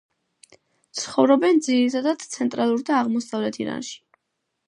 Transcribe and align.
ცხოვრობენ 1.01 1.59
ძირითადად 1.67 2.25
ცენტრალურ 2.35 2.83
და 2.87 2.97
აღმოსავლეთ 3.01 3.63
ირანში. 3.67 3.95